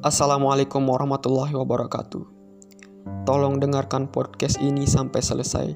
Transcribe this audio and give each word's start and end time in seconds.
Assalamualaikum 0.00 0.80
warahmatullahi 0.80 1.52
wabarakatuh. 1.52 2.24
Tolong 3.28 3.60
dengarkan 3.60 4.08
podcast 4.08 4.56
ini 4.56 4.88
sampai 4.88 5.20
selesai. 5.20 5.68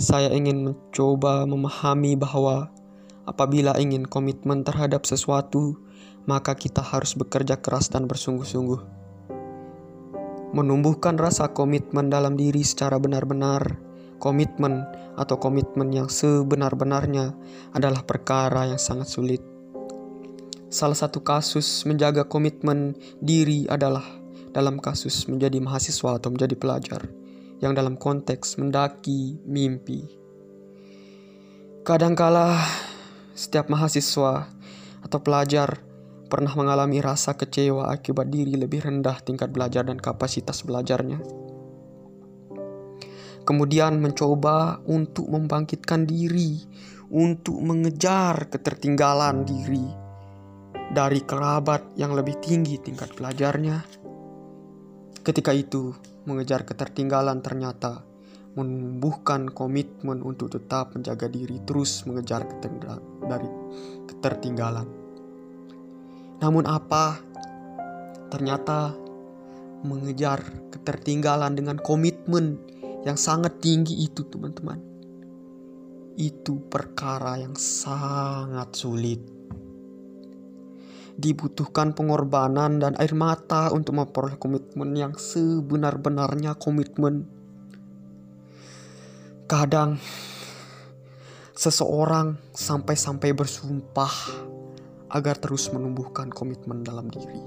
Saya 0.00 0.32
ingin 0.32 0.64
mencoba 0.64 1.44
memahami 1.44 2.16
bahwa 2.16 2.72
apabila 3.28 3.76
ingin 3.76 4.08
komitmen 4.08 4.64
terhadap 4.64 5.04
sesuatu, 5.04 5.76
maka 6.24 6.56
kita 6.56 6.80
harus 6.80 7.12
bekerja 7.12 7.60
keras 7.60 7.92
dan 7.92 8.08
bersungguh-sungguh. 8.08 8.80
Menumbuhkan 10.56 11.20
rasa 11.20 11.52
komitmen 11.52 12.08
dalam 12.08 12.40
diri 12.40 12.64
secara 12.64 12.96
benar-benar, 12.96 13.76
komitmen 14.22 14.86
atau 15.18 15.42
komitmen 15.42 15.90
yang 15.90 16.06
sebenar-benarnya 16.06 17.34
adalah 17.74 18.06
perkara 18.06 18.70
yang 18.70 18.78
sangat 18.78 19.10
sulit 19.10 19.42
Salah 20.72 20.96
satu 20.96 21.20
kasus 21.20 21.84
menjaga 21.84 22.24
komitmen 22.24 22.96
diri 23.20 23.68
adalah 23.68 24.08
dalam 24.56 24.80
kasus 24.80 25.28
menjadi 25.28 25.60
mahasiswa 25.60 26.16
atau 26.16 26.32
menjadi 26.32 26.56
pelajar 26.56 27.12
yang 27.60 27.76
dalam 27.76 28.00
konteks 28.00 28.56
mendaki 28.56 29.36
mimpi. 29.44 30.08
Kadangkala 31.84 32.56
setiap 33.36 33.68
mahasiswa 33.68 34.48
atau 35.04 35.18
pelajar 35.20 35.84
pernah 36.32 36.56
mengalami 36.56 37.04
rasa 37.04 37.36
kecewa 37.36 37.92
akibat 37.92 38.32
diri 38.32 38.56
lebih 38.56 38.80
rendah 38.80 39.20
tingkat 39.20 39.52
belajar 39.52 39.84
dan 39.84 40.00
kapasitas 40.00 40.64
belajarnya. 40.64 41.20
Kemudian 43.42 43.98
mencoba 43.98 44.78
untuk 44.86 45.26
membangkitkan 45.26 46.06
diri, 46.06 46.62
untuk 47.10 47.58
mengejar 47.58 48.46
ketertinggalan 48.48 49.42
diri 49.42 49.84
dari 50.92 51.20
kerabat 51.24 51.96
yang 51.98 52.14
lebih 52.14 52.38
tinggi 52.38 52.78
tingkat 52.78 53.12
belajarnya. 53.18 53.82
Ketika 55.22 55.50
itu, 55.50 55.96
mengejar 56.26 56.62
ketertinggalan 56.62 57.42
ternyata 57.42 58.04
menumbuhkan 58.52 59.48
komitmen 59.48 60.20
untuk 60.20 60.52
tetap 60.52 60.92
menjaga 60.92 61.24
diri 61.26 61.56
terus 61.64 62.04
mengejar 62.04 62.44
dari 63.24 63.48
ketertinggalan. 64.06 64.84
Namun 66.42 66.64
apa? 66.68 67.16
Ternyata 68.28 68.92
mengejar 69.82 70.42
ketertinggalan 70.68 71.56
dengan 71.56 71.80
komitmen 71.80 72.60
yang 73.02 73.18
sangat 73.18 73.58
tinggi 73.58 74.06
itu 74.06 74.26
teman-teman. 74.26 74.78
Itu 76.18 76.62
perkara 76.68 77.40
yang 77.40 77.56
sangat 77.56 78.76
sulit 78.76 79.42
dibutuhkan 81.12 81.92
pengorbanan 81.92 82.80
dan 82.80 82.96
air 82.96 83.12
mata 83.12 83.68
untuk 83.72 84.00
memperoleh 84.00 84.40
komitmen 84.40 84.96
yang 84.96 85.12
sebenar-benarnya 85.12 86.56
komitmen. 86.56 87.28
Kadang 89.44 90.00
seseorang 91.52 92.40
sampai-sampai 92.56 93.36
bersumpah 93.36 94.14
agar 95.12 95.36
terus 95.36 95.68
menumbuhkan 95.68 96.32
komitmen 96.32 96.80
dalam 96.80 97.12
diri. 97.12 97.40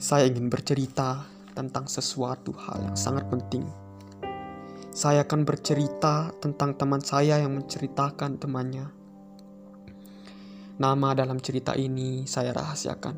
Saya 0.00 0.26
ingin 0.26 0.48
bercerita 0.48 1.28
tentang 1.52 1.88
sesuatu 1.88 2.52
hal 2.56 2.88
yang 2.90 2.96
sangat 2.96 3.28
penting. 3.28 3.64
Saya 4.92 5.24
akan 5.24 5.48
bercerita 5.48 6.32
tentang 6.40 6.76
teman 6.76 7.00
saya 7.00 7.40
yang 7.40 7.56
menceritakan 7.56 8.36
temannya 8.36 9.02
Nama 10.82 11.14
dalam 11.14 11.38
cerita 11.38 11.78
ini 11.78 12.26
saya 12.26 12.50
rahasiakan. 12.50 13.14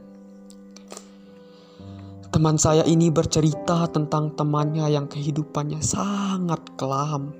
Teman 2.28 2.60
saya 2.60 2.84
ini 2.84 3.14
bercerita 3.14 3.88
tentang 3.88 4.36
temannya 4.36 4.90
yang 4.92 5.08
kehidupannya 5.08 5.80
sangat 5.80 6.60
kelam. 6.76 7.32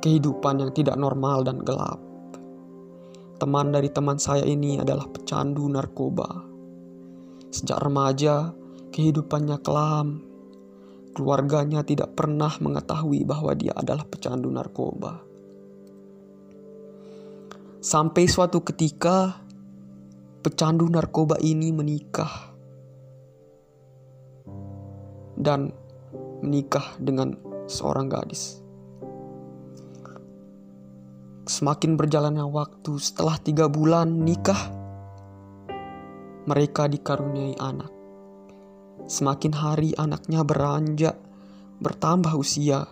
Kehidupan 0.00 0.64
yang 0.64 0.72
tidak 0.72 0.96
normal 0.96 1.44
dan 1.44 1.60
gelap. 1.60 2.00
Teman 3.36 3.76
dari 3.76 3.92
teman 3.92 4.16
saya 4.16 4.46
ini 4.46 4.80
adalah 4.80 5.04
pecandu 5.04 5.68
narkoba. 5.68 6.46
Sejak 7.52 7.76
remaja, 7.82 8.56
kehidupannya 8.90 9.58
kelam. 9.62 10.26
Keluarganya 11.10 11.82
tidak 11.82 12.14
pernah 12.14 12.54
mengetahui 12.62 13.26
bahwa 13.26 13.50
dia 13.58 13.74
adalah 13.74 14.06
pecandu 14.06 14.46
narkoba. 14.46 15.18
Sampai 17.80 18.30
suatu 18.30 18.62
ketika 18.62 19.42
pecandu 20.40 20.86
narkoba 20.86 21.40
ini 21.42 21.74
menikah 21.74 22.52
dan 25.40 25.72
menikah 26.44 26.94
dengan 27.00 27.34
seorang 27.66 28.06
gadis. 28.12 28.60
Semakin 31.50 31.98
berjalannya 31.98 32.46
waktu 32.46 32.94
setelah 33.02 33.34
tiga 33.42 33.66
bulan 33.66 34.22
nikah, 34.22 34.70
mereka 36.46 36.86
dikaruniai 36.86 37.58
anak. 37.58 37.99
Semakin 39.10 39.50
hari 39.58 39.90
anaknya 39.98 40.46
beranjak, 40.46 41.18
bertambah 41.82 42.30
usia. 42.38 42.86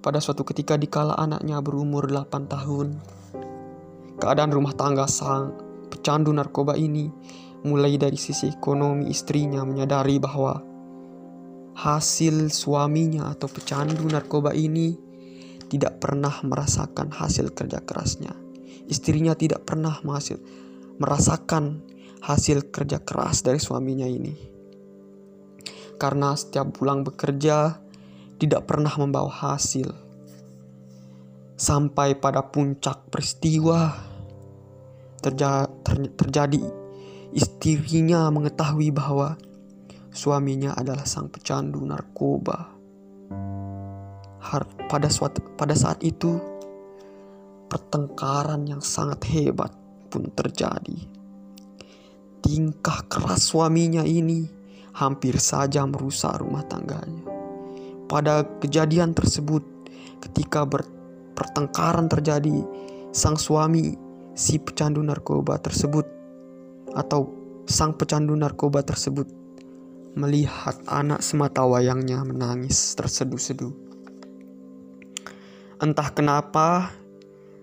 Pada 0.00 0.24
suatu 0.24 0.40
ketika 0.48 0.80
dikala 0.80 1.12
anaknya 1.20 1.60
berumur 1.60 2.08
8 2.08 2.48
tahun, 2.48 2.96
Keadaan 4.22 4.54
rumah 4.54 4.70
tangga 4.78 5.10
sang 5.10 5.50
pecandu 5.90 6.30
narkoba 6.30 6.78
ini 6.78 7.10
mulai 7.66 7.98
dari 7.98 8.14
sisi 8.14 8.54
ekonomi 8.54 9.10
istrinya 9.10 9.66
menyadari 9.66 10.22
bahwa 10.22 10.62
hasil 11.74 12.54
suaminya 12.54 13.26
atau 13.34 13.50
pecandu 13.50 14.06
narkoba 14.06 14.54
ini 14.54 14.94
tidak 15.66 15.98
pernah 15.98 16.30
merasakan 16.46 17.10
hasil 17.10 17.50
kerja 17.50 17.82
kerasnya. 17.82 18.30
Istrinya 18.86 19.34
tidak 19.34 19.66
pernah 19.66 19.98
merasakan 21.02 21.82
hasil 22.22 22.70
kerja 22.70 23.02
keras 23.02 23.42
dari 23.42 23.58
suaminya 23.58 24.06
ini. 24.06 24.61
Karena 26.02 26.34
setiap 26.34 26.74
pulang 26.74 27.06
bekerja 27.06 27.78
tidak 28.42 28.66
pernah 28.66 28.90
membawa 28.98 29.30
hasil. 29.30 29.86
Sampai 31.54 32.18
pada 32.18 32.42
puncak 32.42 33.06
peristiwa 33.06 33.94
terja 35.22 35.70
ter 35.86 36.10
terjadi 36.18 36.58
istrinya 37.30 38.26
mengetahui 38.34 38.90
bahwa 38.90 39.38
suaminya 40.10 40.74
adalah 40.74 41.06
sang 41.06 41.30
pecandu 41.30 41.78
narkoba. 41.86 42.74
Har 44.42 44.66
pada 44.90 45.06
suatu 45.06 45.54
pada 45.54 45.78
saat 45.78 46.02
itu 46.02 46.34
pertengkaran 47.70 48.66
yang 48.66 48.82
sangat 48.82 49.22
hebat 49.30 49.70
pun 50.10 50.26
terjadi. 50.34 50.98
Tingkah 52.42 53.06
keras 53.06 53.54
suaminya 53.54 54.02
ini 54.02 54.61
hampir 54.92 55.40
saja 55.40 55.84
merusak 55.88 56.40
rumah 56.40 56.64
tangganya. 56.68 57.24
Pada 58.08 58.44
kejadian 58.60 59.16
tersebut, 59.16 59.64
ketika 60.20 60.68
pertengkaran 61.32 62.12
terjadi, 62.12 62.64
sang 63.12 63.40
suami 63.40 63.96
si 64.32 64.60
pecandu 64.60 65.00
narkoba 65.00 65.60
tersebut 65.60 66.04
atau 66.92 67.32
sang 67.64 67.96
pecandu 67.96 68.36
narkoba 68.36 68.84
tersebut 68.84 69.28
melihat 70.12 70.76
anak 70.84 71.24
semata 71.24 71.64
wayangnya 71.64 72.20
menangis 72.20 72.92
terseduh-seduh. 72.96 73.72
Entah 75.80 76.08
kenapa 76.12 76.92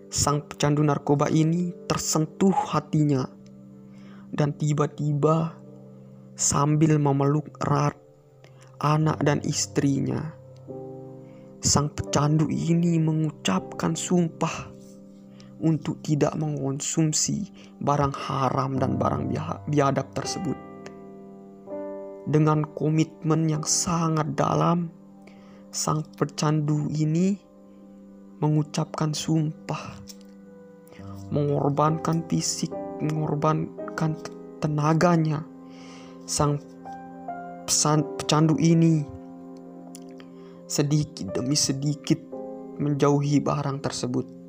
sang 0.09 0.41
pecandu 0.41 0.81
narkoba 0.81 1.29
ini 1.29 1.69
tersentuh 1.85 2.53
hatinya 2.73 3.29
dan 4.33 4.53
tiba-tiba 4.57 5.58
sambil 6.39 6.95
memeluk 6.95 7.51
erat 7.67 7.99
anak 8.79 9.19
dan 9.27 9.43
istrinya. 9.43 10.31
Sang 11.59 11.91
pecandu 11.91 12.47
ini 12.47 12.95
mengucapkan 12.95 13.91
sumpah 13.91 14.71
untuk 15.59 15.99
tidak 15.99 16.31
mengonsumsi 16.39 17.51
barang 17.83 18.15
haram 18.15 18.79
dan 18.79 18.95
barang 18.95 19.27
biadab 19.67 20.07
tersebut. 20.15 20.55
Dengan 22.23 22.63
komitmen 22.71 23.51
yang 23.51 23.67
sangat 23.67 24.31
dalam, 24.39 24.87
sang 25.75 26.07
pecandu 26.15 26.87
ini 26.95 27.35
mengucapkan 28.39 29.11
sumpah, 29.11 29.99
mengorbankan 31.35 32.23
fisik, 32.31 32.71
mengorbankan 33.03 34.15
tenaganya. 34.63 35.43
Sang 36.29 36.61
pesan 37.65 38.05
pecandu 38.21 38.53
ini 38.61 39.01
sedikit 40.69 41.33
demi 41.33 41.57
sedikit 41.57 42.21
menjauhi 42.77 43.41
barang 43.41 43.81
tersebut 43.81 44.39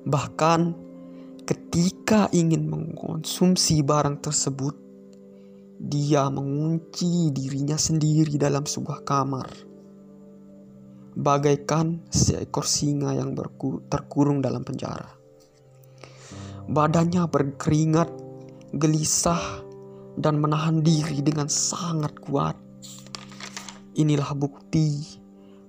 Bahkan 0.00 0.60
ketika 1.44 2.32
ingin 2.32 2.72
mengkonsumsi 2.72 3.84
barang 3.84 4.24
tersebut, 4.24 4.72
dia 5.76 6.32
mengunci 6.32 7.28
dirinya 7.36 7.76
sendiri 7.76 8.40
dalam 8.40 8.64
sebuah 8.64 9.04
kamar. 9.04 9.48
Bagaikan 11.20 12.00
seekor 12.08 12.64
singa 12.64 13.12
yang 13.12 13.36
terkurung 13.92 14.40
dalam 14.40 14.64
penjara. 14.64 15.12
Badannya 16.64 17.28
berkeringat, 17.28 18.08
gelisah, 18.72 19.68
dan 20.20 20.36
menahan 20.36 20.84
diri 20.84 21.24
dengan 21.24 21.48
sangat 21.48 22.20
kuat. 22.20 22.54
Inilah 23.96 24.36
bukti 24.36 25.18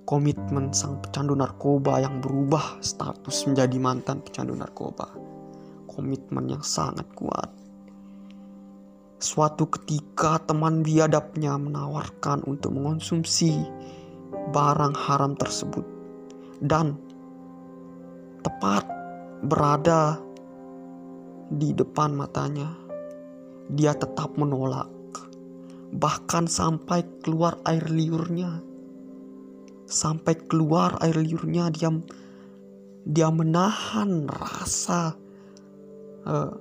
komitmen 0.04 0.70
sang 0.76 1.00
pecandu 1.00 1.32
narkoba 1.32 2.04
yang 2.04 2.20
berubah 2.20 2.78
status 2.84 3.48
menjadi 3.48 3.76
mantan 3.80 4.20
pecandu 4.20 4.52
narkoba. 4.52 5.08
Komitmen 5.88 6.52
yang 6.52 6.64
sangat 6.64 7.08
kuat. 7.16 7.48
Suatu 9.22 9.70
ketika 9.70 10.42
teman 10.44 10.84
biadabnya 10.84 11.56
menawarkan 11.56 12.44
untuk 12.44 12.74
mengonsumsi 12.74 13.64
barang 14.50 14.94
haram 14.98 15.38
tersebut 15.38 15.86
dan 16.58 16.98
tepat 18.42 18.82
berada 19.46 20.18
di 21.54 21.70
depan 21.70 22.18
matanya. 22.18 22.81
Dia 23.72 23.96
tetap 23.96 24.36
menolak, 24.36 24.92
bahkan 25.96 26.44
sampai 26.44 27.04
keluar 27.24 27.56
air 27.64 27.88
liurnya. 27.88 28.60
Sampai 29.88 30.36
keluar 30.44 31.00
air 31.00 31.16
liurnya, 31.16 31.72
dia 31.72 31.88
dia 33.02 33.28
menahan 33.32 34.28
rasa 34.28 35.16
uh, 36.28 36.52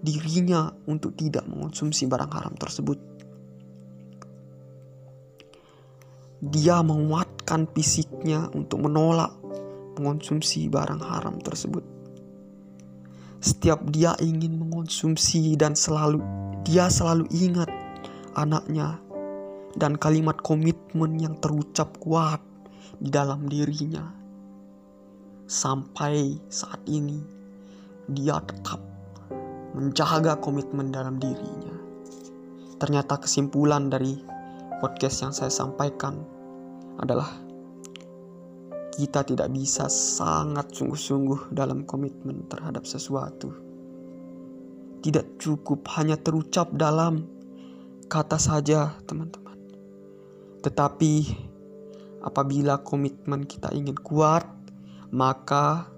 dirinya 0.00 0.72
untuk 0.86 1.18
tidak 1.18 1.44
mengonsumsi 1.50 2.06
barang 2.06 2.32
haram 2.32 2.54
tersebut. 2.54 2.98
Dia 6.46 6.78
menguatkan 6.84 7.66
fisiknya 7.74 8.46
untuk 8.54 8.86
menolak 8.86 9.34
mengonsumsi 9.96 10.68
barang 10.68 11.02
haram 11.02 11.40
tersebut. 11.40 11.95
Setiap 13.46 13.78
dia 13.94 14.18
ingin 14.18 14.58
mengonsumsi 14.58 15.54
dan 15.54 15.78
selalu 15.78 16.18
dia 16.66 16.90
selalu 16.90 17.30
ingat 17.30 17.70
anaknya 18.34 18.98
dan 19.78 19.94
kalimat 19.94 20.34
komitmen 20.42 21.14
yang 21.22 21.38
terucap 21.38 21.94
kuat 22.02 22.42
di 22.98 23.06
dalam 23.06 23.46
dirinya. 23.46 24.02
Sampai 25.46 26.42
saat 26.50 26.82
ini 26.90 27.22
dia 28.10 28.42
tetap 28.42 28.82
menjaga 29.78 30.42
komitmen 30.42 30.90
dalam 30.90 31.22
dirinya. 31.22 31.78
Ternyata 32.82 33.22
kesimpulan 33.22 33.86
dari 33.86 34.26
podcast 34.82 35.22
yang 35.22 35.30
saya 35.30 35.54
sampaikan 35.54 36.18
adalah 36.98 37.45
kita 38.96 39.20
tidak 39.28 39.52
bisa 39.52 39.92
sangat 39.92 40.72
sungguh-sungguh 40.72 41.52
dalam 41.52 41.84
komitmen 41.84 42.48
terhadap 42.48 42.88
sesuatu. 42.88 43.52
Tidak 45.04 45.36
cukup 45.36 45.84
hanya 46.00 46.16
terucap 46.16 46.72
dalam 46.72 47.28
kata 48.08 48.40
saja, 48.40 48.96
teman-teman. 49.04 49.60
Tetapi 50.64 51.12
apabila 52.24 52.80
komitmen 52.80 53.44
kita 53.44 53.68
ingin 53.76 54.00
kuat, 54.00 54.48
maka 55.12 55.92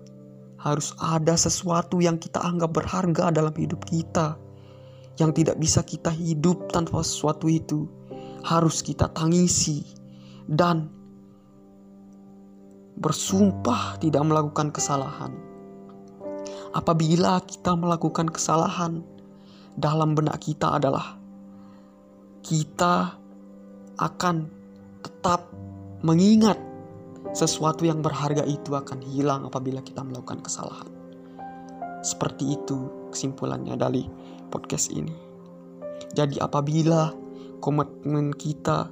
harus 0.59 0.91
ada 0.99 1.39
sesuatu 1.39 2.03
yang 2.03 2.19
kita 2.19 2.43
anggap 2.43 2.75
berharga 2.75 3.31
dalam 3.31 3.55
hidup 3.55 3.87
kita 3.87 4.35
yang 5.23 5.31
tidak 5.31 5.55
bisa 5.63 5.87
kita 5.87 6.11
hidup 6.11 6.67
tanpa 6.75 7.03
sesuatu 7.07 7.47
itu 7.47 7.87
harus 8.43 8.83
kita 8.83 9.07
tangisi 9.15 9.87
dan 10.51 10.91
bersumpah 12.99 13.97
tidak 14.03 14.27
melakukan 14.27 14.75
kesalahan. 14.75 15.33
Apabila 16.75 17.41
kita 17.47 17.79
melakukan 17.79 18.29
kesalahan, 18.29 19.01
dalam 19.79 20.19
benak 20.19 20.43
kita 20.43 20.77
adalah 20.77 21.17
kita 22.43 23.15
akan 23.99 24.37
tetap 25.01 25.47
mengingat 26.03 26.59
sesuatu 27.35 27.87
yang 27.87 28.03
berharga 28.03 28.43
itu 28.47 28.75
akan 28.75 28.99
hilang 29.03 29.47
apabila 29.47 29.79
kita 29.83 30.03
melakukan 30.03 30.43
kesalahan. 30.43 30.91
Seperti 32.03 32.59
itu 32.59 33.11
kesimpulannya 33.11 33.75
dari 33.75 34.07
podcast 34.51 34.91
ini. 34.95 35.15
Jadi 36.15 36.39
apabila 36.39 37.11
komitmen 37.59 38.35
kita 38.35 38.91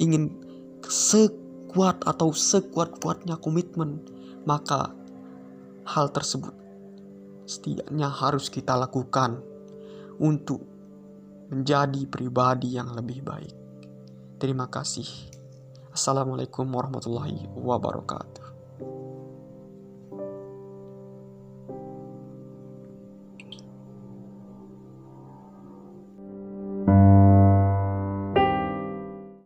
ingin 0.00 0.32
se 0.84 1.47
kuat 1.68 2.02
atau 2.08 2.32
sekuat-kuatnya 2.32 3.36
komitmen, 3.38 4.00
maka 4.48 4.92
hal 5.84 6.08
tersebut 6.12 6.52
setidaknya 7.48 8.12
harus 8.12 8.52
kita 8.52 8.76
lakukan 8.76 9.40
untuk 10.20 10.60
menjadi 11.48 12.04
pribadi 12.04 12.76
yang 12.76 12.92
lebih 12.92 13.24
baik. 13.24 13.56
Terima 14.36 14.68
kasih. 14.68 15.08
Assalamualaikum 15.88 16.68
warahmatullahi 16.68 17.48
wabarakatuh. 17.56 18.37